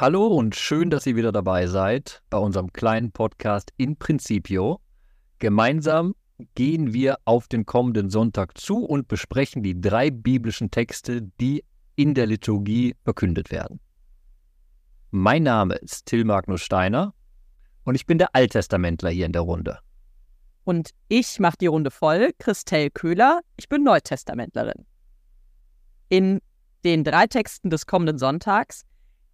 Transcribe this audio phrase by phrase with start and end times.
[0.00, 4.80] Hallo und schön, dass ihr wieder dabei seid bei unserem kleinen Podcast In Principio.
[5.40, 6.14] Gemeinsam
[6.54, 11.66] gehen wir auf den kommenden Sonntag zu und besprechen die drei biblischen Texte, die
[11.96, 13.78] in der Liturgie verkündet werden.
[15.10, 17.12] Mein Name ist Till Magnus Steiner
[17.84, 19.80] und ich bin der Alttestamentler hier in der Runde.
[20.64, 24.86] Und ich mache die Runde voll, Christelle Köhler, ich bin Neutestamentlerin.
[26.08, 26.40] In
[26.84, 28.86] den drei Texten des kommenden Sonntags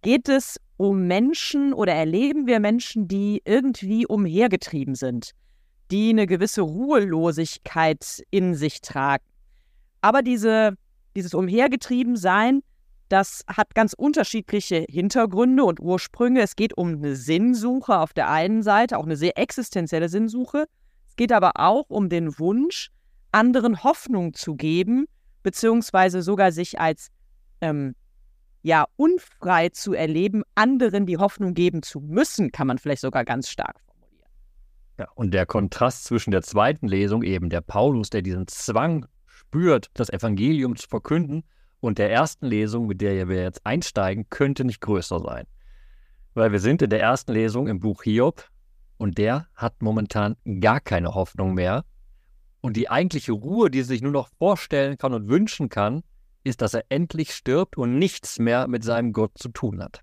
[0.07, 5.31] Geht es um Menschen oder erleben wir Menschen, die irgendwie umhergetrieben sind,
[5.91, 9.25] die eine gewisse Ruhelosigkeit in sich tragen?
[9.99, 10.75] Aber diese,
[11.13, 12.63] dieses Umhergetriebensein,
[13.09, 16.39] das hat ganz unterschiedliche Hintergründe und Ursprünge.
[16.39, 20.67] Es geht um eine Sinnsuche auf der einen Seite, auch eine sehr existenzielle Sinnsuche.
[21.09, 22.91] Es geht aber auch um den Wunsch,
[23.33, 25.07] anderen Hoffnung zu geben,
[25.43, 27.09] beziehungsweise sogar sich als
[27.59, 27.93] ähm,
[28.67, 33.49] ja unfrei zu erleben, anderen die Hoffnung geben zu müssen, kann man vielleicht sogar ganz
[33.49, 34.29] stark formulieren.
[34.99, 39.87] Ja, und der Kontrast zwischen der zweiten Lesung, eben der Paulus, der diesen Zwang spürt,
[39.93, 41.43] das Evangelium zu verkünden,
[41.79, 45.45] und der ersten Lesung, mit der wir jetzt einsteigen, könnte nicht größer sein.
[46.33, 48.49] Weil wir sind in der ersten Lesung im Buch Hiob
[48.97, 51.85] und der hat momentan gar keine Hoffnung mehr.
[52.61, 56.03] Und die eigentliche Ruhe, die sich nur noch vorstellen kann und wünschen kann,
[56.47, 60.01] ist, dass er endlich stirbt und nichts mehr mit seinem Gott zu tun hat.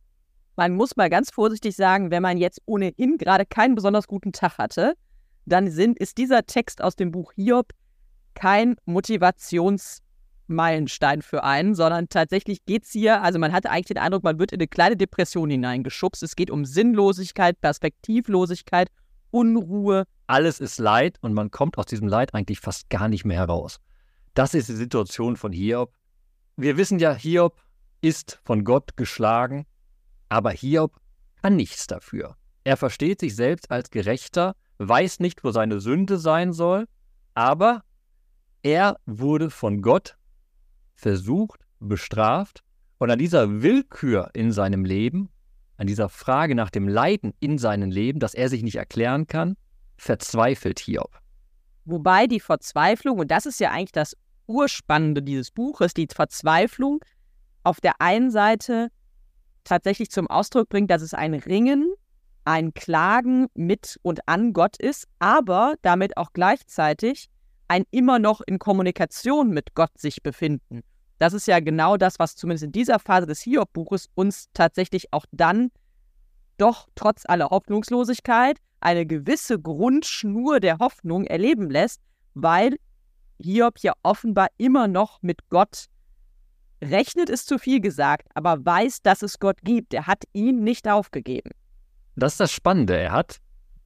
[0.56, 4.58] Man muss mal ganz vorsichtig sagen, wenn man jetzt ohnehin gerade keinen besonders guten Tag
[4.58, 4.94] hatte,
[5.46, 7.70] dann sind, ist dieser Text aus dem Buch Hiob
[8.34, 14.22] kein Motivationsmeilenstein für einen, sondern tatsächlich geht es hier, also man hatte eigentlich den Eindruck,
[14.22, 16.22] man wird in eine kleine Depression hineingeschubst.
[16.22, 18.88] Es geht um Sinnlosigkeit, Perspektivlosigkeit,
[19.30, 20.04] Unruhe.
[20.26, 23.80] Alles ist Leid und man kommt aus diesem Leid eigentlich fast gar nicht mehr heraus.
[24.34, 25.92] Das ist die Situation von Hiob
[26.56, 27.60] wir wissen ja, Hiob
[28.00, 29.66] ist von Gott geschlagen,
[30.28, 31.00] aber Hiob
[31.42, 32.36] kann nichts dafür.
[32.64, 36.86] Er versteht sich selbst als Gerechter, weiß nicht, wo seine Sünde sein soll,
[37.34, 37.82] aber
[38.62, 40.16] er wurde von Gott
[40.94, 42.62] versucht, bestraft
[42.98, 45.28] und an dieser Willkür in seinem Leben,
[45.76, 49.56] an dieser Frage nach dem Leiden in seinem Leben, das er sich nicht erklären kann,
[49.96, 51.20] verzweifelt Hiob.
[51.84, 54.16] Wobei die Verzweiflung, und das ist ja eigentlich das
[54.46, 57.00] Urspannende dieses Buches, die Verzweiflung,
[57.62, 58.88] auf der einen Seite
[59.64, 61.92] tatsächlich zum Ausdruck bringt, dass es ein Ringen,
[62.44, 67.28] ein Klagen mit und an Gott ist, aber damit auch gleichzeitig
[67.68, 70.82] ein immer noch in Kommunikation mit Gott sich befinden.
[71.18, 75.24] Das ist ja genau das, was zumindest in dieser Phase des Hiob-Buches uns tatsächlich auch
[75.32, 75.70] dann
[76.58, 82.00] doch trotz aller Hoffnungslosigkeit eine gewisse Grundschnur der Hoffnung erleben lässt,
[82.34, 82.76] weil
[83.44, 85.86] Hiob ja offenbar immer noch mit Gott
[86.82, 89.94] rechnet, ist zu viel gesagt, aber weiß, dass es Gott gibt.
[89.94, 91.50] Er hat ihn nicht aufgegeben.
[92.16, 92.96] Das ist das Spannende.
[92.96, 93.40] Er hat,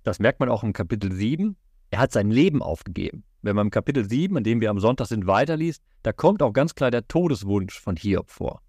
[0.05, 1.57] das merkt man auch im Kapitel 7,
[1.91, 3.25] er hat sein Leben aufgegeben.
[3.43, 6.53] Wenn man im Kapitel 7, in dem wir am Sonntag sind, weiterliest, da kommt auch
[6.53, 8.63] ganz klar der Todeswunsch von Hiob vor.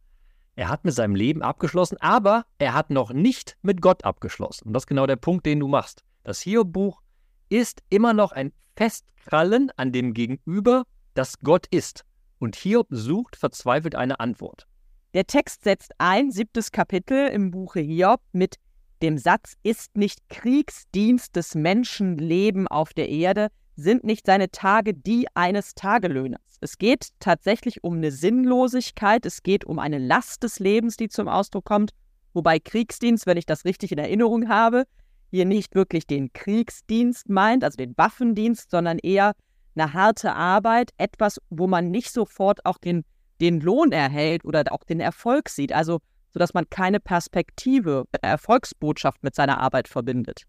[0.55, 4.67] Er hat mit seinem Leben abgeschlossen, aber er hat noch nicht mit Gott abgeschlossen.
[4.67, 6.03] Und das ist genau der Punkt, den du machst.
[6.23, 7.01] Das Hiob-Buch
[7.49, 10.83] ist immer noch ein Festkrallen an dem Gegenüber,
[11.13, 12.05] das Gott ist.
[12.39, 14.67] Und Hiob sucht verzweifelt eine Antwort.
[15.13, 18.55] Der Text setzt ein, siebtes Kapitel im Buche Hiob mit
[19.01, 24.93] dem Satz, ist nicht Kriegsdienst des Menschen Leben auf der Erde, sind nicht seine Tage
[24.93, 26.41] die eines Tagelöhners.
[26.61, 31.27] Es geht tatsächlich um eine Sinnlosigkeit, es geht um eine Last des Lebens, die zum
[31.27, 31.91] Ausdruck kommt,
[32.33, 34.85] wobei Kriegsdienst, wenn ich das richtig in Erinnerung habe,
[35.29, 39.33] hier nicht wirklich den Kriegsdienst meint, also den Waffendienst, sondern eher
[39.75, 43.05] eine harte Arbeit, etwas, wo man nicht sofort auch den,
[43.39, 45.99] den Lohn erhält oder auch den Erfolg sieht, also
[46.31, 50.43] sodass man keine Perspektive, Erfolgsbotschaft mit seiner Arbeit verbindet.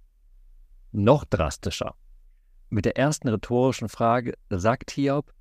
[0.92, 1.94] Noch drastischer.
[2.68, 5.32] Mit der ersten rhetorischen Frage sagt Hiob,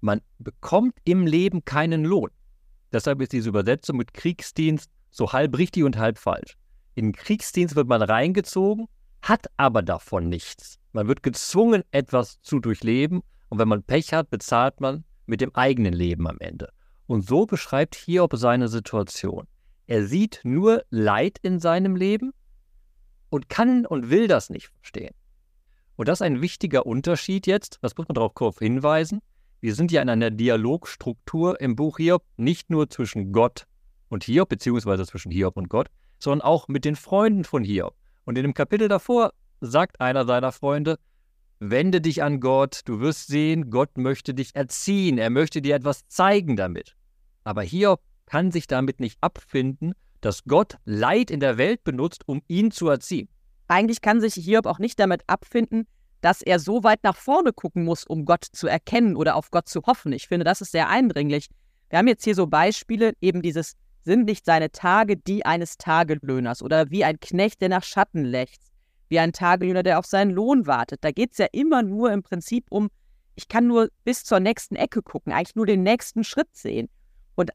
[0.00, 2.30] man bekommt im Leben keinen Lohn.
[2.92, 6.56] Deshalb ist diese Übersetzung mit Kriegsdienst so halb richtig und halb falsch.
[6.94, 8.86] In den Kriegsdienst wird man reingezogen,
[9.22, 10.78] hat aber davon nichts.
[10.92, 15.54] Man wird gezwungen, etwas zu durchleben und wenn man Pech hat, bezahlt man mit dem
[15.54, 16.70] eigenen Leben am Ende.
[17.06, 19.46] Und so beschreibt Hiob seine Situation.
[19.86, 22.32] Er sieht nur Leid in seinem Leben
[23.28, 25.14] und kann und will das nicht verstehen.
[25.96, 29.20] Und das ist ein wichtiger Unterschied jetzt, das muss man darauf hinweisen.
[29.60, 33.66] Wir sind ja in einer Dialogstruktur im Buch Hiob, nicht nur zwischen Gott
[34.08, 35.88] und Hiob, beziehungsweise zwischen Hiob und Gott,
[36.24, 37.94] sondern auch mit den Freunden von Hiob.
[38.24, 40.98] Und in dem Kapitel davor sagt einer seiner Freunde,
[41.60, 46.08] wende dich an Gott, du wirst sehen, Gott möchte dich erziehen, er möchte dir etwas
[46.08, 46.96] zeigen damit.
[47.44, 52.42] Aber Hiob kann sich damit nicht abfinden, dass Gott Leid in der Welt benutzt, um
[52.48, 53.28] ihn zu erziehen.
[53.68, 55.86] Eigentlich kann sich Hiob auch nicht damit abfinden,
[56.22, 59.68] dass er so weit nach vorne gucken muss, um Gott zu erkennen oder auf Gott
[59.68, 60.12] zu hoffen.
[60.12, 61.48] Ich finde, das ist sehr eindringlich.
[61.90, 63.74] Wir haben jetzt hier so Beispiele, eben dieses
[64.04, 68.72] sind nicht seine Tage die eines Tagelöhners oder wie ein Knecht, der nach Schatten lechzt,
[69.08, 71.02] wie ein Tagelöhner, der auf seinen Lohn wartet.
[71.02, 72.90] Da geht es ja immer nur im Prinzip um,
[73.34, 76.88] ich kann nur bis zur nächsten Ecke gucken, eigentlich nur den nächsten Schritt sehen.
[77.34, 77.50] Und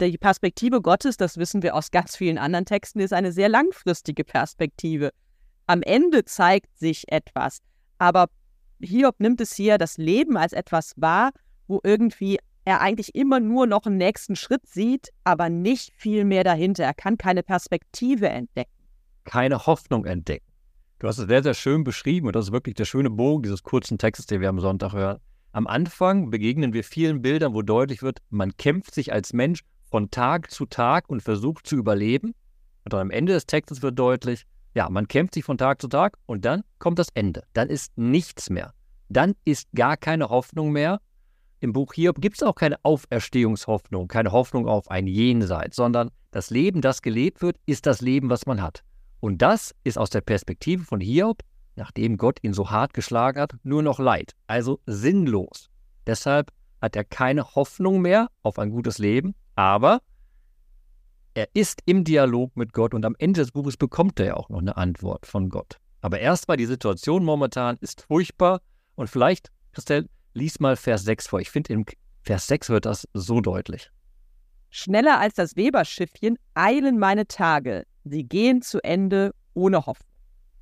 [0.00, 4.24] die Perspektive Gottes, das wissen wir aus ganz vielen anderen Texten, ist eine sehr langfristige
[4.24, 5.10] Perspektive.
[5.66, 7.58] Am Ende zeigt sich etwas.
[7.98, 8.28] Aber
[8.80, 11.30] Hiob nimmt es hier das Leben als etwas wahr,
[11.68, 16.44] wo irgendwie er eigentlich immer nur noch einen nächsten Schritt sieht, aber nicht viel mehr
[16.44, 16.84] dahinter.
[16.84, 18.70] Er kann keine Perspektive entdecken.
[19.24, 20.46] Keine Hoffnung entdecken.
[20.98, 23.62] Du hast es sehr, sehr schön beschrieben und das ist wirklich der schöne Bogen dieses
[23.64, 25.18] kurzen Textes, den wir am Sonntag hören.
[25.50, 30.10] Am Anfang begegnen wir vielen Bildern, wo deutlich wird, man kämpft sich als Mensch von
[30.10, 32.34] Tag zu Tag und versucht zu überleben.
[32.84, 34.44] Und dann am Ende des Textes wird deutlich,
[34.74, 37.42] ja, man kämpft sich von Tag zu Tag und dann kommt das Ende.
[37.52, 38.72] Dann ist nichts mehr.
[39.08, 41.00] Dann ist gar keine Hoffnung mehr.
[41.62, 46.50] Im Buch Hiob gibt es auch keine Auferstehungshoffnung, keine Hoffnung auf ein Jenseits, sondern das
[46.50, 48.82] Leben, das gelebt wird, ist das Leben, was man hat.
[49.20, 51.38] Und das ist aus der Perspektive von Hiob,
[51.76, 55.70] nachdem Gott ihn so hart geschlagen hat, nur noch Leid, also sinnlos.
[56.04, 56.50] Deshalb
[56.80, 60.00] hat er keine Hoffnung mehr auf ein gutes Leben, aber
[61.34, 64.48] er ist im Dialog mit Gott und am Ende des Buches bekommt er ja auch
[64.48, 65.76] noch eine Antwort von Gott.
[66.00, 68.62] Aber erstmal die Situation momentan ist furchtbar
[68.96, 71.40] und vielleicht, Christel, lies mal Vers 6 vor.
[71.40, 71.84] Ich finde, im
[72.22, 73.90] Vers 6 wird das so deutlich.
[74.70, 77.84] Schneller als das Weberschiffchen eilen meine Tage.
[78.04, 80.08] Sie gehen zu Ende ohne Hoffnung.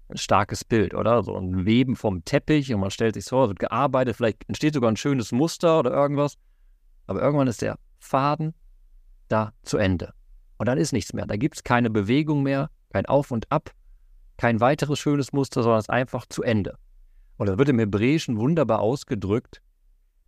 [0.08, 1.22] Ein starkes Bild, oder?
[1.22, 4.75] So ein Weben vom Teppich und man stellt sich vor, es wird gearbeitet, vielleicht entsteht
[4.75, 6.34] sogar ein schönes Muster oder irgendwas.
[7.06, 8.55] Aber irgendwann ist der Faden
[9.28, 10.12] da zu Ende.
[10.58, 11.26] Und dann ist nichts mehr.
[11.26, 13.70] Da gibt es keine Bewegung mehr, kein Auf und Ab,
[14.37, 16.76] kein weiteres schönes Muster, sondern es ist einfach zu Ende.
[17.41, 19.63] Und das wird im Hebräischen wunderbar ausgedrückt,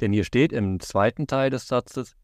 [0.01, 2.17] denn hier steht im zweiten Teil des Satzes,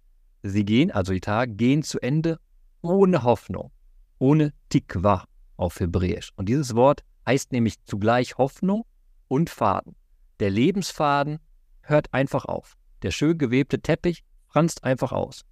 [0.43, 2.41] sie gehen, also die Tage, gehen zu Ende
[2.81, 3.71] ohne Hoffnung,
[4.19, 5.27] ohne Tikwa
[5.59, 6.33] auf Hebräisch.
[6.37, 8.87] Und dieses Wort heißt nämlich zugleich Hoffnung
[9.29, 9.95] und Faden.
[10.41, 11.39] Der Lebensfaden
[11.83, 12.79] hört einfach auf.
[13.03, 15.45] Der schön gewebte Teppich franzt einfach aus.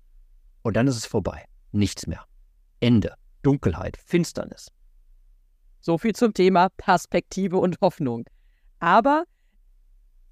[0.62, 1.44] Und dann ist es vorbei.
[1.72, 2.24] Nichts mehr.
[2.80, 3.12] Ende.
[3.42, 4.72] Dunkelheit, Finsternis.
[5.82, 8.24] So viel zum Thema Perspektive und Hoffnung.
[8.78, 9.24] Aber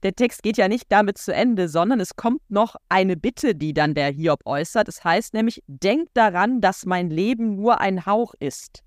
[0.03, 3.73] der Text geht ja nicht damit zu Ende, sondern es kommt noch eine Bitte, die
[3.73, 4.87] dann der Hiob äußert.
[4.87, 8.83] Es heißt nämlich, denkt daran, dass mein Leben nur ein Hauch ist.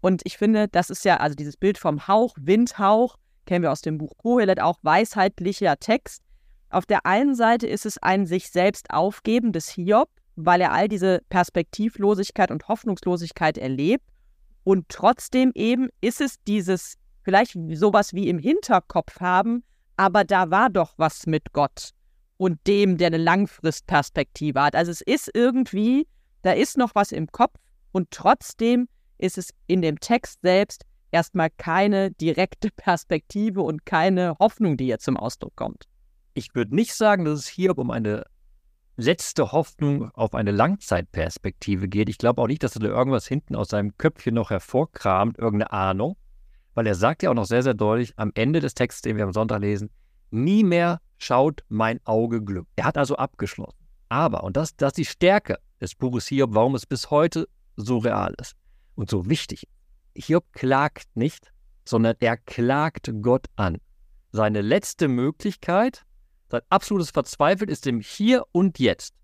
[0.00, 3.82] Und ich finde, das ist ja, also dieses Bild vom Hauch, Windhauch, kennen wir aus
[3.82, 6.22] dem Buch Kohelet auch, weisheitlicher Text.
[6.70, 10.88] Auf der einen Seite ist es ein sich selbst aufgeben des Hiob, weil er all
[10.88, 14.04] diese Perspektivlosigkeit und Hoffnungslosigkeit erlebt.
[14.64, 16.94] Und trotzdem eben ist es dieses,
[17.26, 19.64] vielleicht sowas wie im Hinterkopf haben,
[19.96, 21.90] aber da war doch was mit Gott
[22.36, 24.76] und dem, der eine Langfristperspektive hat.
[24.76, 26.06] Also es ist irgendwie,
[26.42, 27.56] da ist noch was im Kopf
[27.90, 28.88] und trotzdem
[29.18, 35.00] ist es in dem Text selbst erstmal keine direkte Perspektive und keine Hoffnung, die hier
[35.00, 35.88] zum Ausdruck kommt.
[36.34, 38.22] Ich würde nicht sagen, dass es hier um eine
[38.96, 42.08] letzte Hoffnung auf eine Langzeitperspektive geht.
[42.08, 45.72] Ich glaube auch nicht, dass er da irgendwas hinten aus seinem Köpfchen noch hervorkramt, irgendeine
[45.72, 46.16] Ahnung,
[46.76, 49.24] weil er sagt ja auch noch sehr, sehr deutlich am Ende des Textes, den wir
[49.24, 49.88] am Sonntag lesen,
[50.30, 52.68] nie mehr schaut mein Auge Glück.
[52.76, 53.78] Er hat also abgeschlossen.
[54.10, 57.96] Aber, und das, das ist die Stärke des Buches Hiob, warum es bis heute so
[57.98, 58.54] real ist
[58.94, 59.66] und so wichtig.
[60.14, 61.50] Hiob klagt nicht,
[61.86, 63.78] sondern er klagt Gott an.
[64.32, 66.04] Seine letzte Möglichkeit,
[66.50, 69.14] sein absolutes Verzweifeln ist im Hier und Jetzt.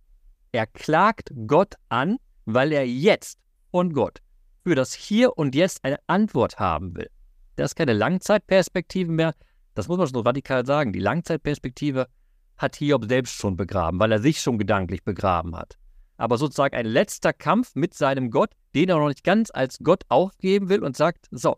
[0.53, 2.17] Er klagt Gott an,
[2.47, 3.39] weil er jetzt
[3.71, 4.21] von Gott
[4.65, 7.11] für das Hier und Jetzt eine Antwort haben will.
[7.57, 9.35] Das ist keine Langzeitperspektive mehr.
[9.75, 10.93] Das muss man schon radikal sagen.
[10.93, 12.09] Die Langzeitperspektive
[12.57, 15.79] hat Hiob selbst schon begraben, weil er sich schon gedanklich begraben hat.
[16.17, 20.05] Aber sozusagen ein letzter Kampf mit seinem Gott, den er noch nicht ganz als Gott
[20.09, 21.57] aufgeben will und sagt, so,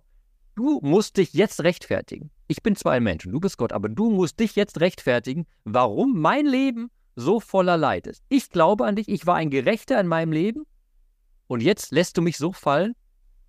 [0.55, 3.89] du musst dich jetzt rechtfertigen ich bin zwar ein Mensch und du bist Gott, aber
[3.89, 8.23] du musst dich jetzt rechtfertigen, warum mein Leben so voller Leid ist.
[8.29, 10.65] Ich glaube an dich, ich war ein Gerechter in meinem Leben
[11.47, 12.95] und jetzt lässt du mich so fallen.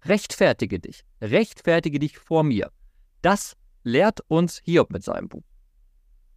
[0.05, 2.71] Rechtfertige dich, rechtfertige dich vor mir.
[3.21, 5.43] Das lehrt uns Hiob mit seinem Buch.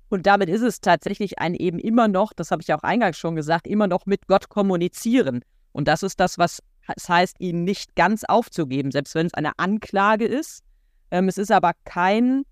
[0.09, 3.37] Und damit ist es tatsächlich ein eben immer noch, das habe ich auch eingangs schon
[3.37, 5.43] gesagt, immer noch mit Gott kommunizieren.
[5.73, 6.63] Und das ist das, was
[6.97, 10.63] es heißt, ihn nicht ganz aufzugeben, selbst wenn es eine Anklage ist.
[11.11, 12.45] Ähm, es ist aber kein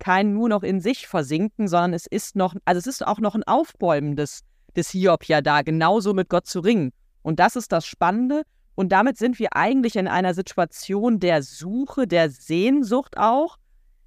[0.00, 3.36] kein nur noch in sich versinken, sondern es ist noch, also es ist auch noch
[3.36, 4.40] ein Aufbäumen des,
[4.74, 6.90] des Hiob ja da, genauso mit Gott zu ringen.
[7.22, 8.42] Und das ist das Spannende.
[8.80, 13.58] Und damit sind wir eigentlich in einer Situation der Suche, der Sehnsucht auch,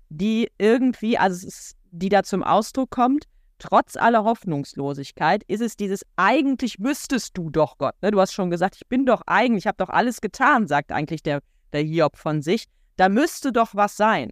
[0.09, 3.25] die irgendwie, also ist, die da zum Ausdruck kommt.
[3.59, 7.93] Trotz aller Hoffnungslosigkeit ist es dieses eigentlich müsstest du doch Gott.
[8.01, 8.09] Ne?
[8.09, 11.21] Du hast schon gesagt, ich bin doch eigentlich, ich habe doch alles getan, sagt eigentlich
[11.21, 12.65] der, der Hiob von sich.
[12.95, 14.31] Da müsste doch was sein.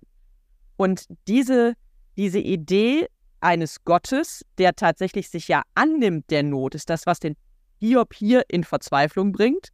[0.75, 1.75] Und diese,
[2.17, 3.05] diese Idee
[3.41, 7.35] eines Gottes, der tatsächlich sich ja annimmt der Not, ist das, was den
[7.77, 9.71] Hiob hier in Verzweiflung bringt.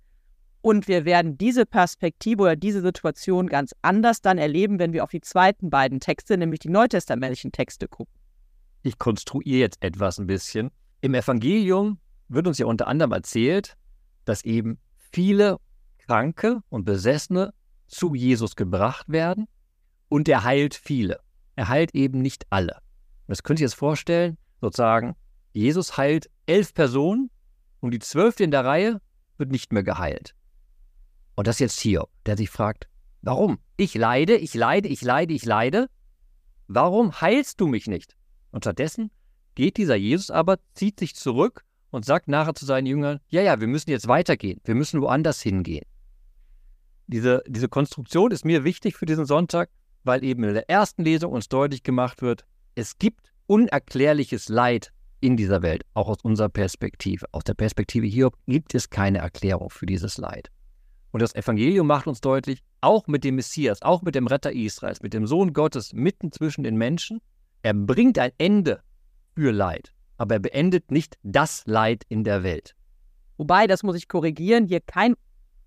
[0.62, 5.12] Und wir werden diese Perspektive oder diese Situation ganz anders dann erleben, wenn wir auf
[5.12, 8.14] die zweiten beiden Texte, nämlich die neutestamentlichen Texte, gucken.
[8.84, 10.72] Ich konstruiere jetzt etwas ein bisschen.
[11.02, 13.76] Im Evangelium wird uns ja unter anderem erzählt,
[14.26, 14.80] dass eben
[15.12, 15.58] viele
[16.00, 17.54] Kranke und Besessene
[17.88, 19.48] zu Jesus gebracht werden
[20.10, 21.20] und er heilt viele.
[21.56, 22.78] Er heilt eben nicht alle.
[23.28, 25.16] Das könnt ihr jetzt vorstellen, sozusagen,
[25.54, 27.30] Jesus heilt elf Personen
[27.80, 29.02] und die zwölfte in der Reihe
[29.38, 30.36] wird nicht mehr geheilt.
[31.38, 32.89] Und das ist jetzt Hiob, der sich fragt,
[33.22, 33.60] warum?
[33.77, 35.88] Ich leide, ich leide, ich leide, ich leide.
[36.67, 38.15] Warum heilst du mich nicht?
[38.50, 39.12] Und stattdessen
[39.53, 43.62] geht dieser Jesus aber, zieht sich zurück und sagt nachher zu seinen Jüngern, ja, ja,
[43.62, 45.86] wir müssen jetzt weitergehen, wir müssen woanders hingehen.
[47.06, 49.70] Diese, diese Konstruktion ist mir wichtig für diesen Sonntag,
[50.03, 55.38] weil eben in der ersten Lesung uns deutlich gemacht wird, es gibt unerklärliches Leid in
[55.38, 57.27] dieser Welt, auch aus unserer Perspektive.
[57.32, 60.50] Aus der Perspektive Hiob gibt es keine Erklärung für dieses Leid.
[61.17, 65.01] Und das Evangelium macht uns deutlich, auch mit dem Messias, auch mit dem Retter Israels,
[65.01, 67.21] mit dem Sohn Gottes mitten zwischen den Menschen,
[67.63, 68.83] er bringt ein Ende
[69.33, 72.75] für Leid, aber er beendet nicht das Leid in der Welt.
[73.38, 75.15] Wobei, das muss ich korrigieren, hier kein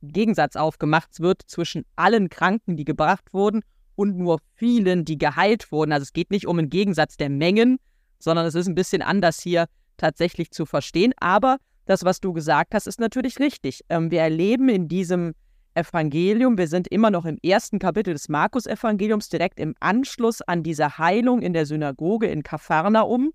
[0.02, 3.62] Gegensatz aufgemacht wird zwischen allen Kranken, die gebracht wurden,
[3.96, 5.90] und nur vielen, die geheilt wurden.
[5.90, 7.80] Also es geht nicht um einen Gegensatz der Mengen,
[8.20, 9.66] sondern es ist ein bisschen anders hier
[9.96, 11.12] tatsächlich zu verstehen.
[11.16, 11.58] Aber
[11.90, 13.80] das, was du gesagt hast, ist natürlich richtig.
[13.88, 15.34] Ähm, wir erleben in diesem
[15.74, 20.98] Evangelium, wir sind immer noch im ersten Kapitel des Markus-Evangeliums, direkt im Anschluss an diese
[20.98, 23.32] Heilung in der Synagoge in Kapharnaum,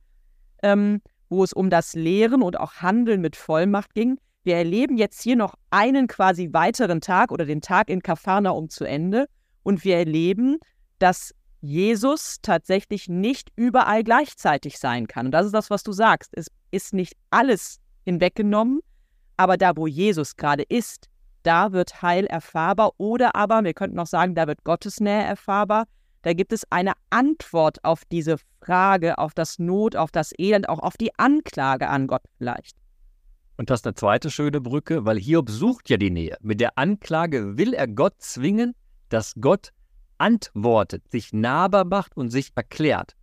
[0.64, 4.18] ähm, wo es um das Lehren und auch Handeln mit Vollmacht ging.
[4.44, 8.86] Wir erleben jetzt hier noch einen quasi weiteren Tag oder den Tag in Kapharnaum zu
[8.86, 9.28] Ende
[9.64, 10.60] und wir erleben,
[11.00, 15.26] dass Jesus tatsächlich nicht überall gleichzeitig sein kann.
[15.26, 16.32] Und das ist das, was du sagst.
[16.34, 18.80] Es ist nicht alles hinweggenommen,
[19.38, 21.10] aber da, wo Jesus gerade ist,
[21.44, 22.92] da wird Heil erfahrbar.
[22.98, 25.86] Oder aber, wir könnten auch sagen, da wird Gottesnähe erfahrbar.
[26.24, 30.80] Da gibt es eine Antwort auf diese Frage, auf das Not, auf das Elend, auch
[30.80, 32.76] auf die Anklage an Gott vielleicht.
[33.58, 36.36] Und das ist eine zweite schöne Brücke, weil Hiob sucht ja die Nähe.
[36.42, 38.74] Mit der Anklage will er Gott zwingen,
[39.10, 39.70] dass Gott
[40.18, 43.16] antwortet, sich nahbar macht und sich erklärt.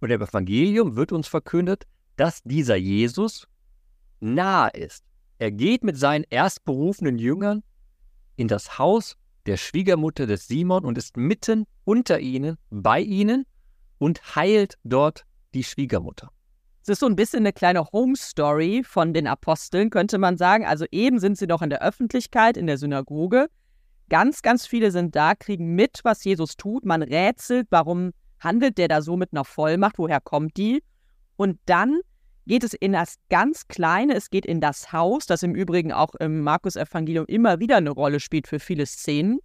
[0.00, 3.48] Und im Evangelium wird uns verkündet, dass dieser Jesus
[4.20, 5.04] nahe ist.
[5.38, 7.62] Er geht mit seinen erstberufenen Jüngern
[8.36, 13.46] in das Haus der Schwiegermutter des Simon und ist mitten unter ihnen, bei ihnen
[13.98, 15.24] und heilt dort
[15.54, 16.30] die Schwiegermutter.
[16.82, 20.64] Es ist so ein bisschen eine kleine Home Story von den Aposteln, könnte man sagen.
[20.64, 23.48] Also eben sind sie noch in der Öffentlichkeit, in der Synagoge.
[24.08, 26.84] Ganz, ganz viele sind da, kriegen mit, was Jesus tut.
[26.84, 30.82] Man rätselt, warum handelt der da so mit einer Vollmacht, woher kommt die?
[31.36, 32.00] Und dann
[32.46, 36.14] geht es in das ganz Kleine, es geht in das Haus, das im Übrigen auch
[36.16, 39.38] im Markus-Evangelium immer wieder eine Rolle spielt für viele Szenen.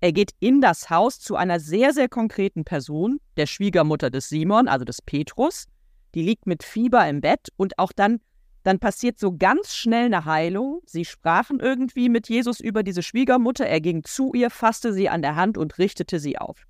[0.00, 4.68] Er geht in das Haus zu einer sehr, sehr konkreten Person, der Schwiegermutter des Simon,
[4.68, 5.66] also des Petrus.
[6.14, 8.20] Die liegt mit Fieber im Bett und auch dann
[8.62, 10.82] dann passiert so ganz schnell eine Heilung.
[10.86, 13.66] Sie sprachen irgendwie mit Jesus über diese Schwiegermutter.
[13.66, 16.64] Er ging zu ihr, fasste sie an der Hand und richtete sie auf.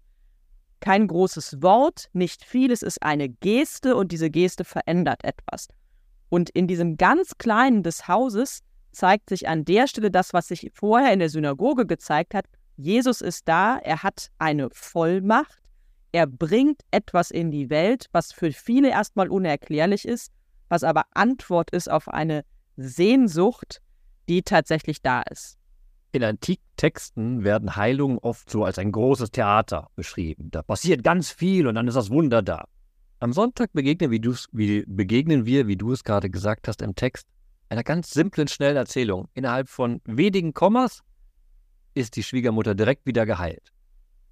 [0.82, 5.68] Kein großes Wort, nicht viel, es ist eine Geste und diese Geste verändert etwas.
[6.28, 8.60] Und in diesem ganz Kleinen des Hauses
[8.90, 12.46] zeigt sich an der Stelle das, was sich vorher in der Synagoge gezeigt hat.
[12.76, 15.62] Jesus ist da, er hat eine Vollmacht,
[16.10, 20.30] er bringt etwas in die Welt, was für viele erstmal unerklärlich ist
[20.72, 22.46] was aber Antwort ist auf eine
[22.78, 23.82] Sehnsucht,
[24.30, 25.58] die tatsächlich da ist.
[26.14, 30.50] In antiken Texten werden Heilungen oft so als ein großes Theater beschrieben.
[30.50, 32.66] Da passiert ganz viel und dann ist das Wunder da.
[33.19, 34.21] Am Sonntag begegnen, wie
[34.52, 37.26] wie, begegnen wir, wie du es gerade gesagt hast im Text,
[37.71, 39.28] einer ganz simplen, schnellen Erzählung.
[39.33, 41.02] Innerhalb von wenigen Kommas
[41.95, 43.73] ist die Schwiegermutter direkt wieder geheilt.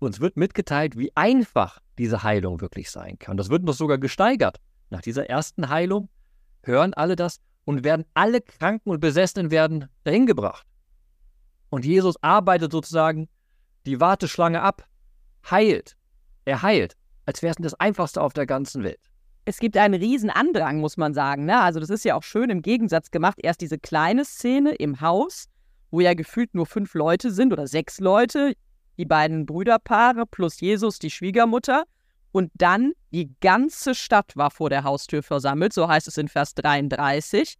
[0.01, 3.39] Uns wird mitgeteilt, wie einfach diese Heilung wirklich sein kann.
[3.39, 4.59] Das wird noch sogar gesteigert.
[4.91, 6.11] Nach dieser ersten Heilung
[6.63, 10.67] hören alle das und werden alle Kranken und Besessenen werden dahin gebracht.
[11.71, 13.29] Und Jesus arbeitet sozusagen
[13.87, 14.87] die Warteschlange ab,
[15.51, 15.97] heilt.
[16.45, 16.97] Er heilt,
[17.27, 19.01] als wäre es das Einfachste auf der ganzen Welt.
[19.47, 21.47] Es gibt einen riesen Andrang, muss man sagen.
[21.47, 21.59] Ne?
[21.61, 23.39] Also das ist ja auch schön im Gegensatz gemacht.
[23.43, 25.49] Erst diese kleine Szene im Haus
[25.91, 28.55] wo ja gefühlt nur fünf Leute sind oder sechs Leute,
[28.99, 31.85] die beiden Brüderpaare plus Jesus, die Schwiegermutter.
[32.33, 36.55] Und dann die ganze Stadt war vor der Haustür versammelt, so heißt es in Vers
[36.55, 37.57] 33.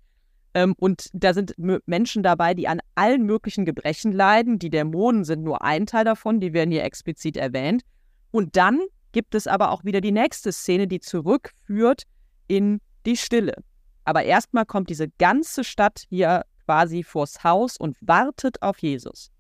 [0.55, 1.55] Ähm, und da sind
[1.87, 4.59] Menschen dabei, die an allen möglichen Gebrechen leiden.
[4.59, 7.83] Die Dämonen sind nur ein Teil davon, die werden hier explizit erwähnt.
[8.31, 8.81] Und dann
[9.13, 12.05] gibt es aber auch wieder die nächste Szene, die zurückführt
[12.49, 13.55] in die Stille.
[14.05, 19.31] Aber erstmal kommt diese ganze Stadt hier quasi vors Haus und wartet auf Jesus.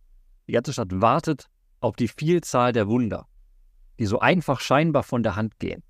[0.49, 1.47] Die ganze Stadt wartet
[1.81, 3.26] auf die Vielzahl der Wunder,
[3.99, 5.83] die so einfach scheinbar von der Hand gehen.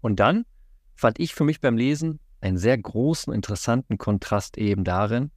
[0.00, 0.44] Und dann
[0.94, 5.30] fand ich für mich beim Lesen einen sehr großen, interessanten Kontrast eben darin,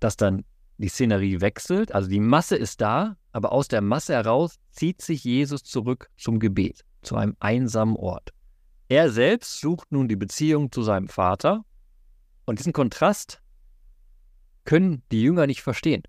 [0.00, 0.44] dass dann
[0.78, 5.24] die Szenerie wechselt, also die Masse ist da, aber aus der Masse heraus zieht sich
[5.24, 8.30] Jesus zurück zum Gebet, zu einem einsamen Ort.
[8.88, 11.64] Er selbst sucht nun die Beziehung zu seinem Vater
[12.44, 13.40] und diesen Kontrast
[14.64, 16.02] können die Jünger nicht verstehen.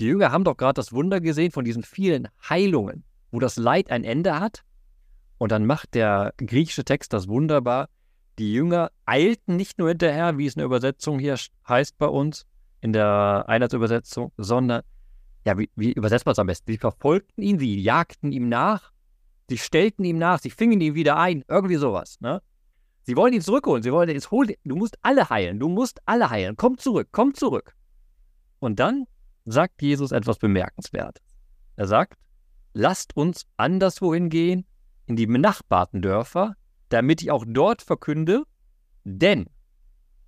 [0.00, 3.90] Die Jünger haben doch gerade das Wunder gesehen von diesen vielen Heilungen, wo das Leid
[3.90, 4.64] ein Ende hat.
[5.38, 7.88] Und dann macht der griechische Text das wunderbar.
[8.38, 11.36] Die Jünger eilten nicht nur hinterher, wie es in der Übersetzung hier
[11.68, 12.46] heißt bei uns,
[12.80, 14.82] in der Einheitsübersetzung, sondern,
[15.46, 16.72] ja, wie, wie übersetzt man es am besten?
[16.72, 18.92] Sie verfolgten ihn, sie jagten ihm nach,
[19.48, 22.20] sie stellten ihm nach, sie fingen ihn wieder ein, irgendwie sowas.
[22.20, 22.42] Ne?
[23.04, 26.00] Sie wollen ihn zurückholen, sie wollen ihn jetzt holen, du musst alle heilen, du musst
[26.06, 27.74] alle heilen, komm zurück, komm zurück.
[28.58, 29.04] Und dann
[29.44, 31.22] sagt Jesus etwas Bemerkenswertes.
[31.76, 32.18] Er sagt,
[32.72, 34.66] lasst uns anderswohin gehen,
[35.06, 36.56] in die benachbarten Dörfer,
[36.88, 38.44] damit ich auch dort verkünde,
[39.04, 39.46] denn,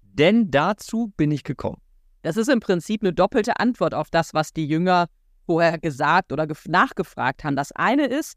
[0.03, 1.81] denn dazu bin ich gekommen.
[2.23, 5.09] Das ist im Prinzip eine doppelte Antwort auf das, was die Jünger
[5.47, 7.57] vorher gesagt oder nachgefragt haben.
[7.57, 8.37] Das eine ist,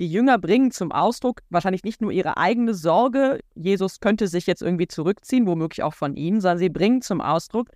[0.00, 4.62] die Jünger bringen zum Ausdruck wahrscheinlich nicht nur ihre eigene Sorge, Jesus könnte sich jetzt
[4.62, 7.68] irgendwie zurückziehen, womöglich auch von ihnen, sondern sie bringen zum Ausdruck,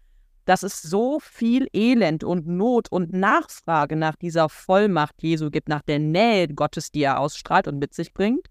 [0.45, 5.83] dass es so viel Elend und Not und Nachfrage nach dieser Vollmacht Jesu gibt, nach
[5.83, 8.47] der Nähe Gottes, die er ausstrahlt und mit sich bringt.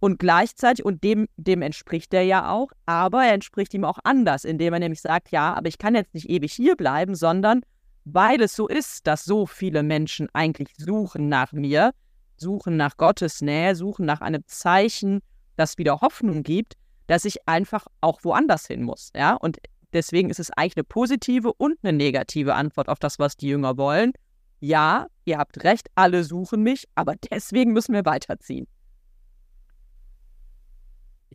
[0.00, 4.44] Und gleichzeitig, und dem, dem entspricht er ja auch, aber er entspricht ihm auch anders,
[4.44, 7.60] indem er nämlich sagt, ja, aber ich kann jetzt nicht ewig hier bleiben, sondern
[8.06, 11.92] weil es so ist, dass so viele Menschen eigentlich suchen nach mir,
[12.38, 15.20] suchen nach Gottes Nähe, suchen nach einem Zeichen,
[15.56, 16.74] das wieder Hoffnung gibt,
[17.06, 19.10] dass ich einfach auch woanders hin muss.
[19.14, 19.34] Ja?
[19.34, 19.58] Und
[19.92, 23.76] deswegen ist es eigentlich eine positive und eine negative Antwort auf das, was die Jünger
[23.76, 24.12] wollen.
[24.60, 28.66] Ja, ihr habt recht, alle suchen mich, aber deswegen müssen wir weiterziehen.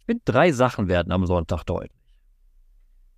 [0.05, 1.99] Ich finde, drei Sachen werden am Sonntag deutlich.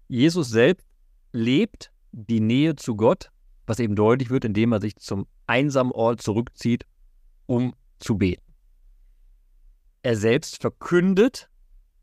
[0.08, 0.88] Jesus selbst
[1.34, 3.30] lebt die Nähe zu Gott,
[3.66, 6.86] was eben deutlich wird, indem er sich zum einsamen Ort zurückzieht,
[7.46, 8.54] um zu beten.
[10.02, 11.50] Er selbst verkündet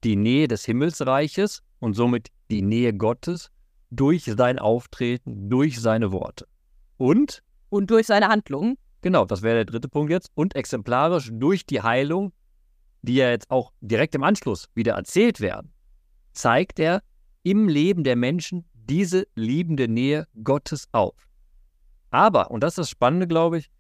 [0.03, 3.51] die Nähe des Himmelsreiches und somit die Nähe Gottes
[3.91, 6.47] durch sein Auftreten, durch seine Worte.
[6.99, 7.43] Und?
[7.71, 8.77] Und durch seine Handlungen.
[9.01, 10.31] Genau, das wäre der dritte Punkt jetzt.
[10.35, 12.35] Und exemplarisch durch die Heilung,
[13.05, 15.73] die ja jetzt auch direkt im Anschluss wieder erzählt werden,
[16.33, 17.03] zeigt er
[17.43, 21.29] im Leben der Menschen diese liebende Nähe Gottes auf.
[22.11, 23.71] Aber, und das ist das Spannende, glaube ich,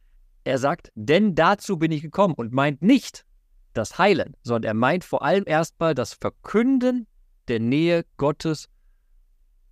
[0.44, 3.24] er sagt, denn dazu bin ich gekommen und meint nicht
[3.72, 7.06] das Heilen, sondern er meint vor allem erstmal das Verkünden
[7.48, 8.68] der Nähe Gottes,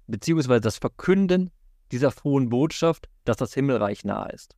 [0.06, 1.50] beziehungsweise das Verkünden
[1.92, 4.56] dieser frohen Botschaft, dass das Himmelreich nahe ist.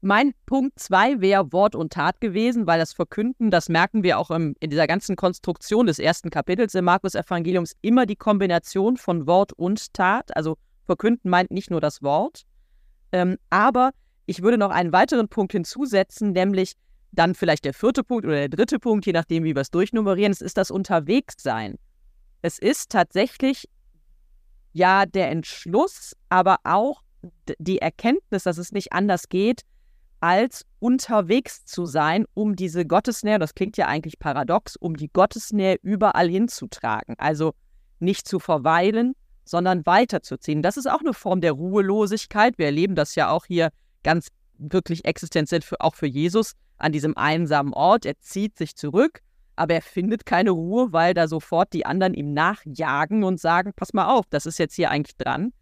[0.00, 4.30] Mein Punkt 2 wäre Wort und Tat gewesen, weil das Verkünden, das merken wir auch
[4.30, 9.52] im, in dieser ganzen Konstruktion des ersten Kapitels im Markus-Evangeliums, immer die Kombination von Wort
[9.54, 10.36] und Tat.
[10.36, 12.42] Also Verkünden meint nicht nur das Wort.
[13.10, 13.90] Ähm, aber
[14.26, 16.74] ich würde noch einen weiteren Punkt hinzusetzen, nämlich
[17.10, 20.30] dann vielleicht der vierte Punkt oder der dritte Punkt, je nachdem, wie wir es durchnummerieren.
[20.30, 21.76] Es ist das Unterwegssein.
[22.40, 23.68] Es ist tatsächlich
[24.72, 27.02] ja der Entschluss, aber auch
[27.58, 29.62] die Erkenntnis, dass es nicht anders geht,
[30.20, 35.76] als unterwegs zu sein, um diese Gottesnähe, das klingt ja eigentlich paradox, um die Gottesnähe
[35.82, 37.14] überall hinzutragen.
[37.18, 37.54] Also
[38.00, 40.62] nicht zu verweilen, sondern weiterzuziehen.
[40.62, 42.58] Das ist auch eine Form der Ruhelosigkeit.
[42.58, 43.70] Wir erleben das ja auch hier
[44.02, 44.28] ganz
[44.58, 48.04] wirklich existenziell für, auch für Jesus an diesem einsamen Ort.
[48.04, 49.20] Er zieht sich zurück,
[49.56, 53.92] aber er findet keine Ruhe, weil da sofort die anderen ihm nachjagen und sagen, pass
[53.92, 55.52] mal auf, das ist jetzt hier eigentlich dran.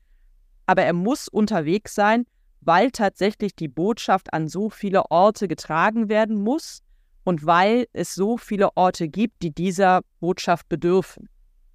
[0.66, 2.26] Aber er muss unterwegs sein,
[2.66, 6.83] weil tatsächlich die Botschaft an so viele Orte getragen werden muss
[7.24, 11.29] und weil es so viele Orte gibt, die dieser Botschaft bedürfen.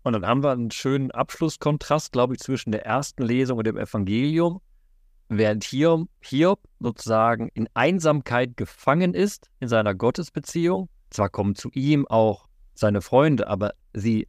[0.04, 3.78] Und dann haben wir einen schönen Abschlusskontrast, glaube ich, zwischen der ersten Lesung und dem
[3.78, 4.62] Evangelium
[5.30, 10.90] während Hiob, Hiob sozusagen in Einsamkeit gefangen ist in seiner Gottesbeziehung.
[11.10, 14.28] Zwar kommen zu ihm auch seine Freunde, aber sie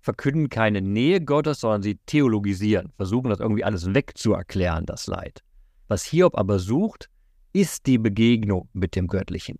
[0.00, 5.42] verkünden keine Nähe Gottes, sondern sie theologisieren, versuchen das irgendwie alles wegzuerklären, das Leid.
[5.88, 7.10] Was Hiob aber sucht,
[7.52, 9.58] ist die Begegnung mit dem Göttlichen.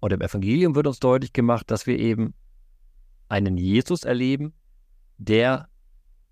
[0.00, 2.34] Und im Evangelium wird uns deutlich gemacht, dass wir eben
[3.28, 4.52] einen Jesus erleben,
[5.18, 5.68] der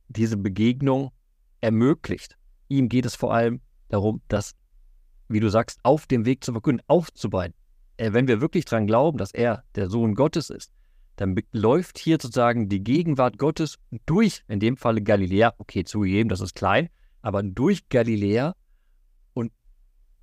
[0.09, 1.13] diese Begegnung
[1.61, 2.37] ermöglicht.
[2.69, 4.55] Ihm geht es vor allem darum, das,
[5.29, 7.55] wie du sagst, auf dem Weg zu verkünden, aufzubereiten.
[7.97, 10.73] Äh, wenn wir wirklich daran glauben, dass er der Sohn Gottes ist,
[11.17, 16.41] dann läuft hier sozusagen die Gegenwart Gottes durch, in dem Falle Galiläa, okay, zugegeben, das
[16.41, 16.89] ist klein,
[17.23, 18.55] aber durch Galiläa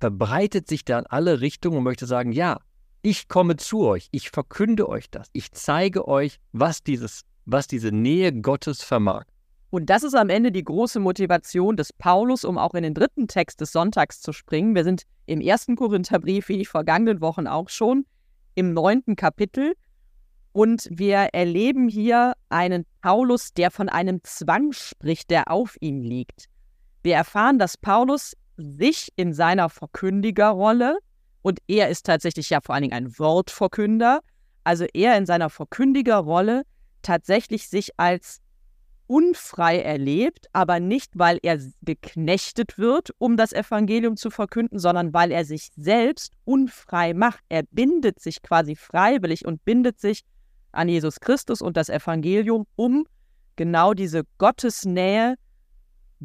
[0.02, 2.58] verbreitet sich da in alle Richtungen und möchte sagen, ja,
[3.02, 7.92] ich komme zu euch, ich verkünde euch das, ich zeige euch, was dieses, was diese
[7.92, 9.26] Nähe Gottes vermag.
[9.70, 13.28] Und das ist am Ende die große Motivation des Paulus, um auch in den dritten
[13.28, 14.74] Text des Sonntags zu springen.
[14.74, 18.04] Wir sind im ersten Korintherbrief, wie die vergangenen Wochen auch schon,
[18.56, 19.74] im neunten Kapitel.
[20.50, 26.48] Und wir erleben hier einen Paulus, der von einem Zwang spricht, der auf ihm liegt.
[27.04, 30.98] Wir erfahren, dass Paulus sich in seiner Verkündigerrolle,
[31.42, 34.20] und er ist tatsächlich ja vor allen Dingen ein Wortverkünder,
[34.64, 36.62] also er in seiner Verkündigerrolle
[37.02, 38.40] tatsächlich sich als
[39.08, 45.32] unfrei erlebt, aber nicht, weil er geknechtet wird, um das Evangelium zu verkünden, sondern weil
[45.32, 47.42] er sich selbst unfrei macht.
[47.48, 50.22] Er bindet sich quasi freiwillig und bindet sich
[50.70, 53.06] an Jesus Christus und das Evangelium, um
[53.56, 55.34] genau diese Gottesnähe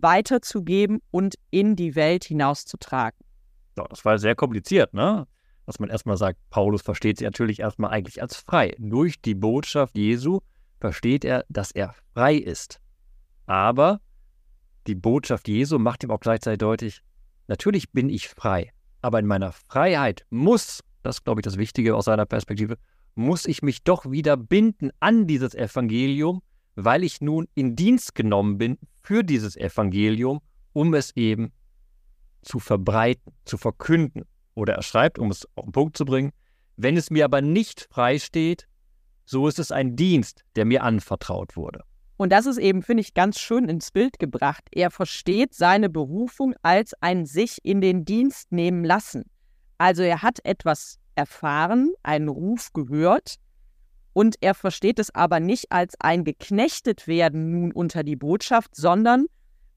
[0.01, 3.19] weiterzugeben und in die Welt hinauszutragen.
[3.77, 5.27] Ja, das war sehr kompliziert, ne?
[5.65, 8.75] Dass man erstmal sagt, Paulus versteht sich natürlich erstmal eigentlich als frei.
[8.79, 10.39] Durch die Botschaft Jesu
[10.79, 12.79] versteht er, dass er frei ist.
[13.45, 13.99] Aber
[14.87, 17.01] die Botschaft Jesu macht ihm auch gleichzeitig deutlich,
[17.47, 22.05] natürlich bin ich frei, aber in meiner Freiheit muss, das glaube ich das Wichtige aus
[22.05, 22.77] seiner Perspektive,
[23.15, 26.41] muss ich mich doch wieder binden an dieses Evangelium,
[26.77, 30.41] weil ich nun in Dienst genommen bin für dieses Evangelium,
[30.73, 31.51] um es eben
[32.43, 34.25] zu verbreiten, zu verkünden.
[34.53, 36.31] Oder er schreibt, um es auf den Punkt zu bringen,
[36.77, 38.67] wenn es mir aber nicht frei steht,
[39.25, 41.81] so ist es ein Dienst, der mir anvertraut wurde.
[42.15, 44.63] Und das ist eben, finde ich, ganz schön ins Bild gebracht.
[44.71, 49.23] Er versteht seine Berufung als ein sich in den Dienst nehmen lassen.
[49.79, 53.37] Also er hat etwas erfahren, einen Ruf gehört
[54.17, 59.27] und er versteht es aber nicht als ein geknechtet werden nun unter die Botschaft, sondern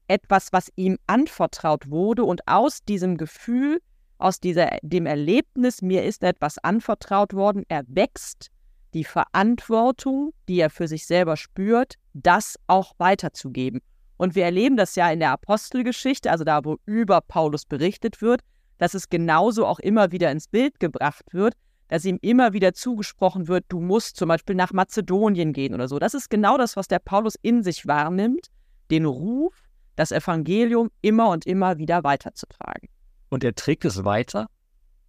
[0.07, 3.83] etwas, was ihm anvertraut wurde und aus diesem Gefühl,
[4.17, 8.47] aus dieser, dem Erlebnis, mir ist etwas anvertraut worden, er wächst
[8.95, 13.79] die Verantwortung, die er für sich selber spürt, das auch weiterzugeben.
[14.17, 18.41] Und wir erleben das ja in der Apostelgeschichte, also da, wo über Paulus berichtet wird,
[18.79, 21.53] dass es genauso auch immer wieder ins Bild gebracht wird,
[21.91, 25.99] dass ihm immer wieder zugesprochen wird, du musst zum Beispiel nach Mazedonien gehen oder so.
[25.99, 28.47] Das ist genau das, was der Paulus in sich wahrnimmt,
[28.89, 29.53] den Ruf,
[29.97, 32.87] das Evangelium immer und immer wieder weiterzutragen.
[33.27, 34.47] Und er trägt es weiter,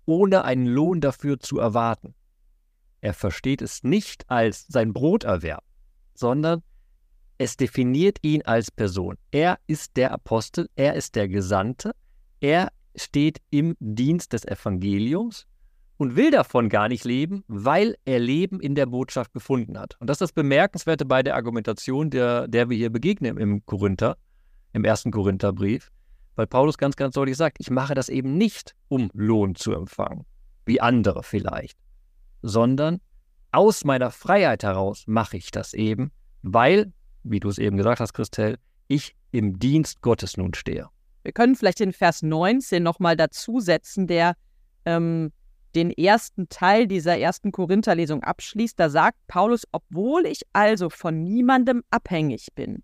[0.06, 2.16] ohne einen Lohn dafür zu erwarten.
[3.00, 5.62] Er versteht es nicht als sein Broterwerb,
[6.14, 6.64] sondern
[7.38, 9.18] es definiert ihn als Person.
[9.30, 11.92] Er ist der Apostel, er ist der Gesandte,
[12.40, 15.46] er steht im Dienst des Evangeliums
[15.96, 19.96] und will davon gar nicht leben, weil er Leben in der Botschaft gefunden hat.
[20.00, 24.16] Und das ist das Bemerkenswerte bei der Argumentation, der, der wir hier begegnen im Korinther,
[24.72, 25.90] im ersten Korintherbrief,
[26.34, 30.24] weil Paulus ganz, ganz deutlich sagt, ich mache das eben nicht, um Lohn zu empfangen,
[30.64, 31.78] wie andere vielleicht,
[32.40, 33.00] sondern
[33.52, 36.10] aus meiner Freiheit heraus mache ich das eben,
[36.42, 40.88] weil, wie du es eben gesagt hast, Christel, ich im Dienst Gottes nun stehe.
[41.22, 44.34] Wir können vielleicht den Vers 19 nochmal dazusetzen, der
[44.84, 45.32] ähm,
[45.74, 48.78] den ersten Teil dieser ersten Korintherlesung abschließt.
[48.78, 52.82] Da sagt Paulus, obwohl ich also von niemandem abhängig bin.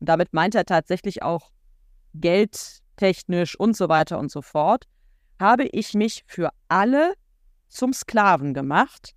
[0.00, 1.50] Und damit meint er tatsächlich auch
[2.14, 4.86] geldtechnisch und so weiter und so fort,
[5.38, 7.14] habe ich mich für alle
[7.68, 9.14] zum Sklaven gemacht,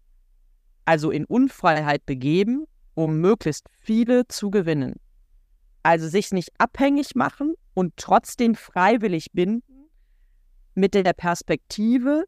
[0.86, 4.96] also in Unfreiheit begeben, um möglichst viele zu gewinnen.
[5.82, 9.90] Also sich nicht abhängig machen und trotzdem freiwillig binden
[10.76, 12.26] mit der Perspektive,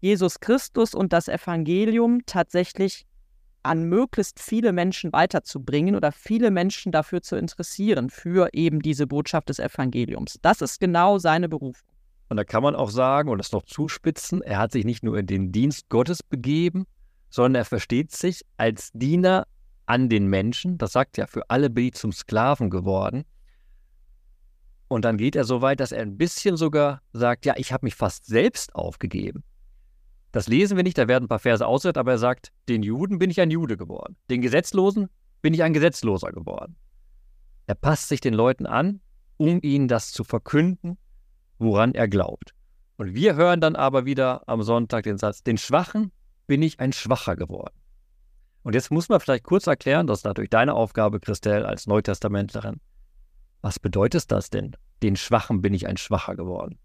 [0.00, 3.06] Jesus Christus und das Evangelium tatsächlich
[3.62, 9.50] an möglichst viele Menschen weiterzubringen oder viele Menschen dafür zu interessieren, für eben diese Botschaft
[9.50, 10.38] des Evangeliums.
[10.42, 11.86] Das ist genau seine Berufung.
[12.30, 15.18] Und da kann man auch sagen und das noch zuspitzen, er hat sich nicht nur
[15.18, 16.86] in den Dienst Gottes begeben,
[17.28, 19.46] sondern er versteht sich als Diener
[19.86, 20.78] an den Menschen.
[20.78, 23.24] Das sagt ja, für alle bin ich zum Sklaven geworden.
[24.88, 27.86] Und dann geht er so weit, dass er ein bisschen sogar sagt, ja, ich habe
[27.86, 29.44] mich fast selbst aufgegeben.
[30.32, 33.18] Das lesen wir nicht, da werden ein paar Verse ausgehört, aber er sagt, den Juden
[33.18, 34.16] bin ich ein Jude geworden.
[34.30, 35.08] Den Gesetzlosen
[35.42, 36.76] bin ich ein Gesetzloser geworden.
[37.66, 39.00] Er passt sich den Leuten an,
[39.36, 40.98] um ihnen das zu verkünden,
[41.58, 42.54] woran er glaubt.
[42.96, 46.12] Und wir hören dann aber wieder am Sonntag den Satz, den Schwachen
[46.46, 47.74] bin ich ein Schwacher geworden.
[48.62, 52.80] Und jetzt muss man vielleicht kurz erklären, das ist natürlich deine Aufgabe, Christelle, als Neutestamentlerin.
[53.62, 54.76] Was bedeutet das denn?
[55.02, 56.79] Den Schwachen bin ich ein Schwacher geworden.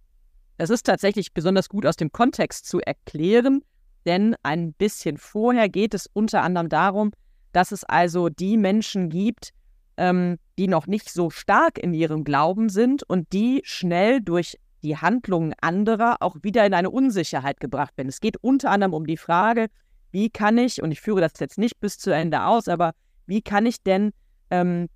[0.57, 3.61] Es ist tatsächlich besonders gut aus dem Kontext zu erklären,
[4.05, 7.11] denn ein bisschen vorher geht es unter anderem darum,
[7.51, 9.51] dass es also die Menschen gibt,
[9.97, 14.97] ähm, die noch nicht so stark in ihrem Glauben sind und die schnell durch die
[14.97, 18.09] Handlungen anderer auch wieder in eine Unsicherheit gebracht werden.
[18.09, 19.67] Es geht unter anderem um die Frage,
[20.11, 22.93] wie kann ich, und ich führe das jetzt nicht bis zu Ende aus, aber
[23.25, 24.11] wie kann ich denn
[24.51, 24.87] ähm,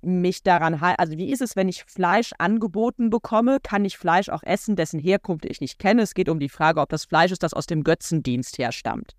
[0.00, 1.00] mich daran halten?
[1.00, 3.58] Also wie ist es, wenn ich Fleisch angeboten bekomme?
[3.62, 6.02] Kann ich Fleisch auch essen, dessen Herkunft ich nicht kenne?
[6.02, 9.12] Es geht um die Frage, ob das Fleisch ist, das aus dem Götzendienst herstammt.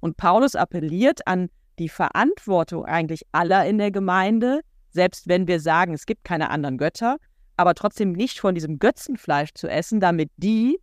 [0.00, 5.94] Und Paulus appelliert an die Verantwortung eigentlich aller in der Gemeinde, selbst wenn wir sagen,
[5.94, 7.16] es gibt keine anderen Götter,
[7.56, 10.78] aber trotzdem nicht von diesem Götzenfleisch zu essen, damit die,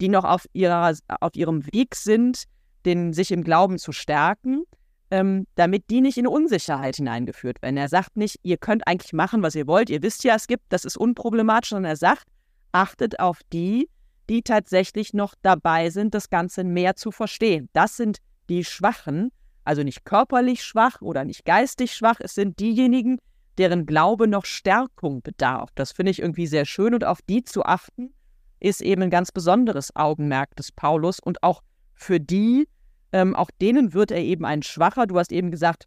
[0.00, 2.44] die noch auf, ihrer, auf ihrem Weg sind,
[2.84, 4.64] den, sich im Glauben zu stärken,
[5.10, 7.76] ähm, damit die nicht in Unsicherheit hineingeführt werden.
[7.76, 10.64] Er sagt nicht, ihr könnt eigentlich machen, was ihr wollt, ihr wisst ja, es gibt,
[10.68, 12.26] das ist unproblematisch, sondern er sagt,
[12.72, 13.88] achtet auf die,
[14.28, 17.68] die tatsächlich noch dabei sind, das Ganze mehr zu verstehen.
[17.72, 18.18] Das sind
[18.48, 19.32] die Schwachen,
[19.64, 23.18] also nicht körperlich schwach oder nicht geistig schwach, es sind diejenigen,
[23.58, 25.70] deren Glaube noch Stärkung bedarf.
[25.74, 28.14] Das finde ich irgendwie sehr schön und auf die zu achten,
[28.60, 31.62] ist eben ein ganz besonderes Augenmerk des Paulus und auch
[31.94, 32.68] für die,
[33.12, 35.06] ähm, auch denen wird er eben ein Schwacher.
[35.06, 35.86] Du hast eben gesagt,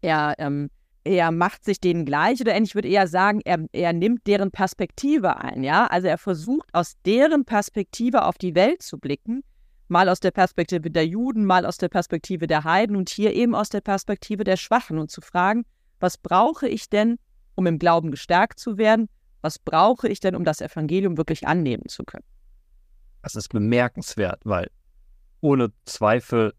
[0.00, 0.70] er, ähm,
[1.04, 4.50] er macht sich denen gleich oder ähnlich, ich würde eher sagen, er, er nimmt deren
[4.50, 5.86] Perspektive ein, ja.
[5.86, 9.42] Also er versucht aus deren Perspektive auf die Welt zu blicken,
[9.88, 13.54] mal aus der Perspektive der Juden, mal aus der Perspektive der Heiden und hier eben
[13.54, 15.64] aus der Perspektive der Schwachen und zu fragen,
[15.98, 17.18] was brauche ich denn,
[17.54, 19.08] um im Glauben gestärkt zu werden?
[19.42, 22.24] Was brauche ich denn, um das Evangelium wirklich annehmen zu können?
[23.22, 24.70] Das ist bemerkenswert, weil
[25.40, 26.54] ohne Zweifel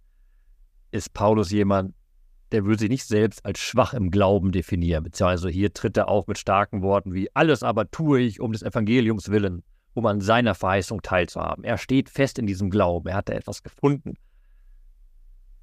[0.92, 1.94] ist Paulus jemand,
[2.52, 5.04] der würde sich nicht selbst als schwach im Glauben definieren.
[5.04, 8.62] Beziehungsweise hier tritt er auf mit starken Worten wie alles aber tue ich um des
[8.62, 9.64] Evangeliums willen,
[9.94, 11.64] um an seiner Verheißung teilzuhaben.
[11.64, 14.16] Er steht fest in diesem Glauben, er hat da etwas gefunden.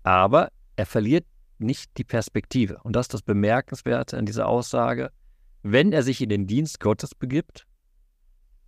[0.02, 1.26] Aber er verliert
[1.59, 2.78] nicht die Perspektive.
[2.83, 5.11] Und das ist das Bemerkenswerte an dieser Aussage.
[5.62, 7.66] Wenn er sich in den Dienst Gottes begibt,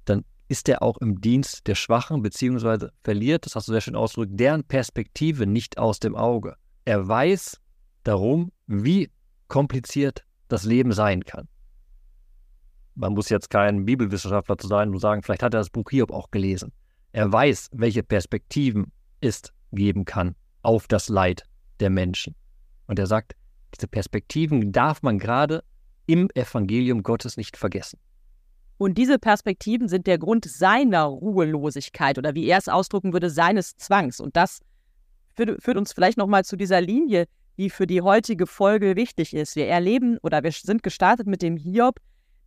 [0.05, 3.95] dann ist er auch im Dienst der Schwachen, beziehungsweise verliert, das hast du sehr schön
[3.95, 6.57] ausgedrückt, deren Perspektive nicht aus dem Auge.
[6.85, 7.61] Er weiß
[8.03, 9.13] darum, wie
[9.47, 11.47] kompliziert das Leben sein kann.
[12.97, 16.11] Man muss jetzt kein Bibelwissenschaftler zu sein und sagen, vielleicht hat er das Buch Hiob
[16.11, 16.73] auch gelesen.
[17.13, 21.45] Er weiß, welche Perspektiven es geben kann auf das Leid
[21.79, 22.35] der Menschen.
[22.89, 23.37] Und er sagt,
[23.77, 25.63] diese Perspektiven darf man gerade
[26.07, 28.01] im Evangelium Gottes nicht vergessen.
[28.81, 33.77] Und diese Perspektiven sind der Grund seiner Ruhelosigkeit oder wie er es ausdrücken würde, seines
[33.77, 34.21] Zwangs.
[34.21, 34.61] Und das
[35.37, 37.27] führt, führt uns vielleicht nochmal zu dieser Linie,
[37.59, 39.55] die für die heutige Folge wichtig ist.
[39.55, 41.97] Wir erleben oder wir sind gestartet mit dem Hiob,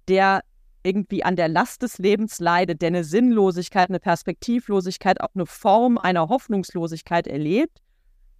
[0.08, 0.41] der
[0.82, 6.00] irgendwie an der Last des Lebens leidet, der eine Sinnlosigkeit, eine Perspektivlosigkeit, auch eine Form
[6.00, 7.78] einer Hoffnungslosigkeit erlebt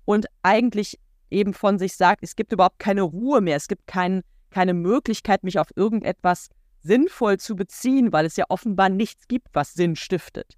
[0.06, 0.98] und eigentlich
[1.30, 5.44] eben von sich sagt, es gibt überhaupt keine Ruhe mehr, es gibt kein, keine Möglichkeit,
[5.44, 6.50] mich auf irgendetwas
[6.84, 10.56] sinnvoll zu beziehen, weil es ja offenbar nichts gibt, was Sinn stiftet.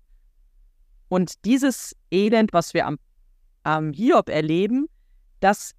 [1.08, 2.98] Und dieses Elend, was wir am,
[3.64, 4.88] am Hiob erleben,
[5.40, 5.74] das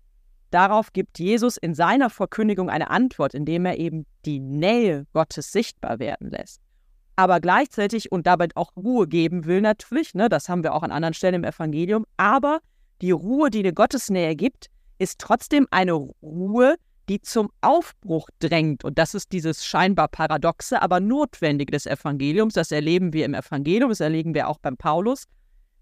[0.51, 5.99] darauf gibt Jesus in seiner Verkündigung eine Antwort, indem er eben die Nähe Gottes sichtbar
[5.99, 6.61] werden lässt.
[7.17, 10.93] Aber gleichzeitig und damit auch Ruhe geben will natürlich, ne, das haben wir auch an
[10.93, 12.61] anderen Stellen im Evangelium, aber
[13.01, 16.77] die Ruhe, die eine Gottesnähe gibt, ist trotzdem eine Ruhe,
[17.09, 18.85] die zum Aufbruch drängt.
[18.85, 22.55] Und das ist dieses scheinbar paradoxe, aber notwendige des Evangeliums.
[22.55, 25.25] Das erleben wir im Evangelium, das erleben wir auch beim Paulus.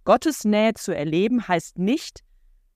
[0.05, 2.21] Gottes Nähe zu erleben heißt nicht,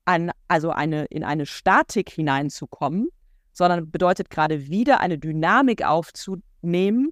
[0.05, 3.09] ein, also eine, in eine Statik hineinzukommen,
[3.53, 7.11] sondern bedeutet gerade wieder eine Dynamik aufzunehmen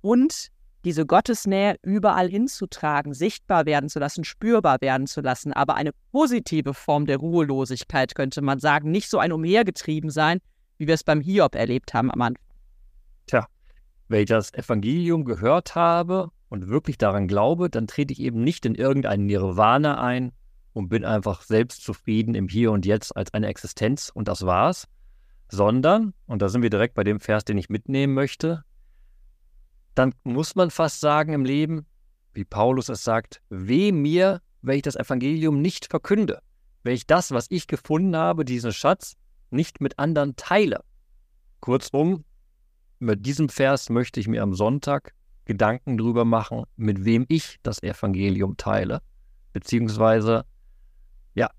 [0.00, 0.48] und
[0.84, 5.52] diese Gottesnähe überall hinzutragen, sichtbar werden zu lassen, spürbar werden zu lassen.
[5.52, 10.38] Aber eine positive Form der Ruhelosigkeit könnte man sagen, nicht so ein Umhergetrieben sein,
[10.78, 12.44] wie wir es beim Hiob erlebt haben am Anfang.
[13.26, 13.46] Tja,
[14.08, 18.64] wenn ich das Evangelium gehört habe und wirklich daran glaube, dann trete ich eben nicht
[18.64, 20.32] in irgendein Nirvana ein
[20.72, 24.86] und bin einfach selbstzufrieden im Hier und Jetzt als eine Existenz und das war's,
[25.50, 28.64] sondern, und da sind wir direkt bei dem Vers, den ich mitnehmen möchte,
[29.94, 31.86] dann muss man fast sagen im Leben,
[32.32, 36.40] wie Paulus es sagt, weh mir, wenn ich das Evangelium nicht verkünde,
[36.84, 39.16] wenn ich das, was ich gefunden habe, diesen Schatz,
[39.50, 40.84] nicht mit anderen teile.
[41.60, 42.24] Kurzum,
[42.98, 47.82] mit diesem Vers möchte ich mir am Sonntag Gedanken darüber machen, mit wem ich das
[47.82, 49.00] Evangelium teile,
[49.52, 50.44] beziehungsweise
[51.34, 51.50] ja,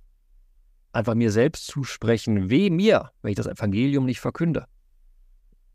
[0.91, 4.65] einfach mir selbst zusprechen, weh mir, wenn ich das Evangelium nicht verkünde.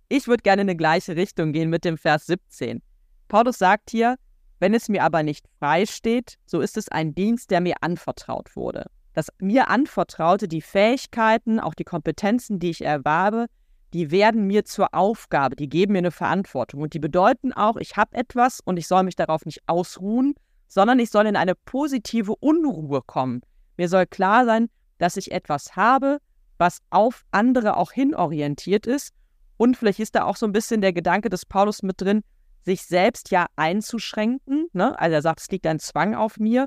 [0.08, 2.82] Ich würde gerne in die gleiche Richtung gehen mit dem Vers 17.
[3.26, 4.16] Paulus sagt hier,
[4.60, 8.54] wenn es mir aber nicht frei steht, so ist es ein Dienst, der mir anvertraut
[8.54, 8.86] wurde.
[9.14, 13.46] Das mir anvertraute, die Fähigkeiten, auch die Kompetenzen, die ich erwerbe,
[13.94, 17.96] die werden mir zur Aufgabe, die geben mir eine Verantwortung und die bedeuten auch, ich
[17.96, 20.34] habe etwas und ich soll mich darauf nicht ausruhen,
[20.66, 23.42] sondern ich soll in eine positive Unruhe kommen.
[23.76, 26.18] Mir soll klar sein, dass ich etwas habe,
[26.58, 29.12] was auf andere auch hinorientiert ist.
[29.56, 32.22] Und vielleicht ist da auch so ein bisschen der Gedanke des Paulus mit drin,
[32.62, 34.66] sich selbst ja einzuschränken.
[34.72, 34.98] Ne?
[34.98, 36.66] Also er sagt, es liegt ein Zwang auf mir,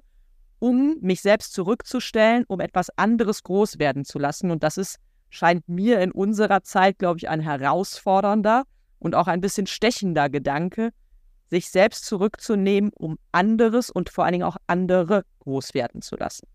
[0.60, 4.52] um mich selbst zurückzustellen, um etwas anderes groß werden zu lassen.
[4.52, 4.98] Und das ist
[5.30, 8.64] scheint mir in unserer Zeit, glaube ich, ein herausfordernder
[9.00, 10.92] und auch ein bisschen stechender Gedanke,
[11.50, 16.48] sich selbst zurückzunehmen, um anderes und vor allen Dingen auch andere groß werden zu lassen.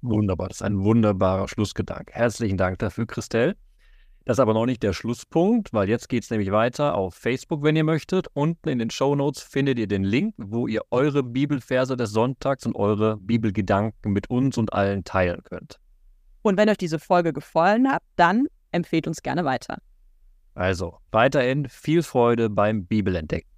[0.00, 2.12] Wunderbar, das ist ein wunderbarer Schlussgedanke.
[2.14, 3.56] Herzlichen Dank dafür, Christelle.
[4.28, 7.62] Das ist aber noch nicht der Schlusspunkt, weil jetzt geht es nämlich weiter auf Facebook,
[7.62, 8.26] wenn ihr möchtet.
[8.34, 12.66] Unten in den Show Notes findet ihr den Link, wo ihr eure Bibelverse des Sonntags
[12.66, 15.80] und eure Bibelgedanken mit uns und allen teilen könnt.
[16.42, 19.78] Und wenn euch diese Folge gefallen hat, dann empfehlt uns gerne weiter.
[20.54, 23.48] Also weiterhin viel Freude beim Bibelentdecken.